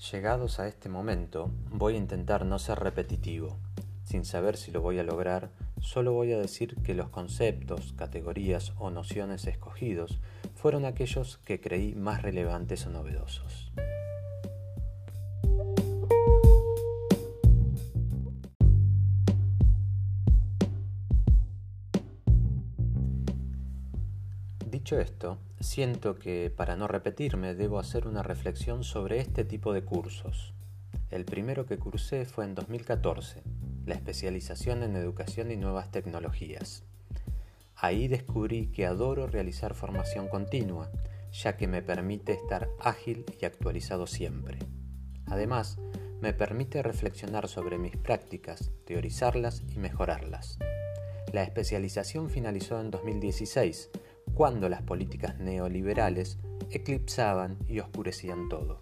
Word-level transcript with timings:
Llegados 0.00 0.58
a 0.60 0.66
este 0.66 0.88
momento, 0.88 1.50
voy 1.68 1.94
a 1.94 1.98
intentar 1.98 2.46
no 2.46 2.58
ser 2.58 2.80
repetitivo. 2.80 3.58
Sin 4.02 4.24
saber 4.24 4.56
si 4.56 4.70
lo 4.70 4.80
voy 4.80 4.98
a 4.98 5.02
lograr, 5.02 5.50
solo 5.78 6.14
voy 6.14 6.32
a 6.32 6.38
decir 6.38 6.74
que 6.82 6.94
los 6.94 7.10
conceptos, 7.10 7.92
categorías 7.92 8.72
o 8.78 8.90
nociones 8.90 9.46
escogidos 9.46 10.18
fueron 10.56 10.86
aquellos 10.86 11.36
que 11.44 11.60
creí 11.60 11.94
más 11.94 12.22
relevantes 12.22 12.86
o 12.86 12.90
novedosos. 12.90 13.72
Dicho 24.80 24.98
esto, 24.98 25.36
siento 25.60 26.18
que 26.18 26.50
para 26.50 26.74
no 26.74 26.88
repetirme 26.88 27.54
debo 27.54 27.78
hacer 27.78 28.06
una 28.06 28.22
reflexión 28.22 28.82
sobre 28.82 29.18
este 29.18 29.44
tipo 29.44 29.74
de 29.74 29.84
cursos. 29.84 30.54
El 31.10 31.26
primero 31.26 31.66
que 31.66 31.76
cursé 31.76 32.24
fue 32.24 32.46
en 32.46 32.54
2014, 32.54 33.42
la 33.84 33.94
especialización 33.94 34.82
en 34.82 34.96
educación 34.96 35.50
y 35.50 35.58
nuevas 35.58 35.90
tecnologías. 35.90 36.82
Ahí 37.76 38.08
descubrí 38.08 38.68
que 38.68 38.86
adoro 38.86 39.26
realizar 39.26 39.74
formación 39.74 40.28
continua, 40.28 40.90
ya 41.30 41.58
que 41.58 41.68
me 41.68 41.82
permite 41.82 42.32
estar 42.32 42.70
ágil 42.80 43.26
y 43.38 43.44
actualizado 43.44 44.06
siempre. 44.06 44.60
Además, 45.26 45.76
me 46.22 46.32
permite 46.32 46.82
reflexionar 46.82 47.48
sobre 47.48 47.76
mis 47.76 47.98
prácticas, 47.98 48.70
teorizarlas 48.86 49.62
y 49.68 49.78
mejorarlas. 49.78 50.58
La 51.34 51.42
especialización 51.42 52.30
finalizó 52.30 52.80
en 52.80 52.90
2016, 52.90 53.90
cuando 54.40 54.70
las 54.70 54.80
políticas 54.80 55.38
neoliberales 55.38 56.38
eclipsaban 56.70 57.58
y 57.68 57.78
oscurecían 57.80 58.48
todo. 58.48 58.80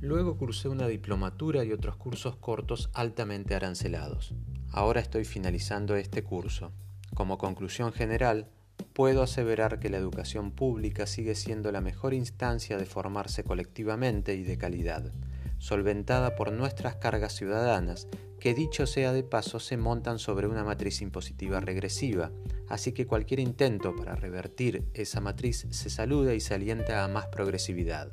Luego 0.00 0.36
cursé 0.36 0.68
una 0.68 0.88
diplomatura 0.88 1.62
y 1.62 1.70
otros 1.70 1.94
cursos 1.94 2.34
cortos 2.34 2.90
altamente 2.92 3.54
arancelados. 3.54 4.34
Ahora 4.72 5.00
estoy 5.00 5.24
finalizando 5.24 5.94
este 5.94 6.24
curso. 6.24 6.72
Como 7.14 7.38
conclusión 7.38 7.92
general, 7.92 8.48
puedo 8.92 9.22
aseverar 9.22 9.78
que 9.78 9.88
la 9.88 9.98
educación 9.98 10.50
pública 10.50 11.06
sigue 11.06 11.36
siendo 11.36 11.70
la 11.70 11.80
mejor 11.80 12.12
instancia 12.12 12.76
de 12.76 12.86
formarse 12.86 13.44
colectivamente 13.44 14.34
y 14.34 14.42
de 14.42 14.58
calidad 14.58 15.12
solventada 15.60 16.34
por 16.34 16.50
nuestras 16.50 16.96
cargas 16.96 17.36
ciudadanas, 17.36 18.08
que 18.40 18.54
dicho 18.54 18.86
sea 18.86 19.12
de 19.12 19.22
paso 19.22 19.60
se 19.60 19.76
montan 19.76 20.18
sobre 20.18 20.48
una 20.48 20.64
matriz 20.64 21.02
impositiva 21.02 21.60
regresiva, 21.60 22.32
así 22.68 22.92
que 22.92 23.06
cualquier 23.06 23.38
intento 23.38 23.94
para 23.94 24.16
revertir 24.16 24.84
esa 24.94 25.20
matriz 25.20 25.66
se 25.70 25.90
saluda 25.90 26.34
y 26.34 26.40
se 26.40 26.54
alienta 26.54 27.04
a 27.04 27.08
más 27.08 27.26
progresividad. 27.26 28.10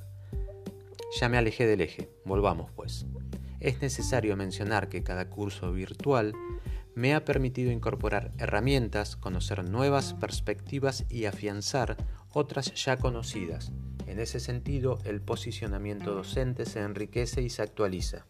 Ya 1.19 1.29
me 1.29 1.37
alejé 1.37 1.65
del 1.65 1.81
eje, 1.81 2.11
volvamos 2.25 2.69
pues. 2.75 3.05
Es 3.59 3.81
necesario 3.81 4.35
mencionar 4.35 4.89
que 4.89 5.03
cada 5.03 5.29
curso 5.29 5.71
virtual 5.71 6.33
me 6.95 7.15
ha 7.15 7.23
permitido 7.23 7.71
incorporar 7.71 8.33
herramientas, 8.37 9.15
conocer 9.15 9.63
nuevas 9.69 10.13
perspectivas 10.15 11.05
y 11.09 11.25
afianzar 11.25 11.95
otras 12.33 12.73
ya 12.73 12.97
conocidas, 12.97 13.71
en 14.07 14.19
ese 14.19 14.39
sentido, 14.39 14.99
el 15.03 15.21
posicionamiento 15.21 16.13
docente 16.15 16.65
se 16.65 16.79
enriquece 16.79 17.41
y 17.41 17.49
se 17.49 17.61
actualiza. 17.61 18.25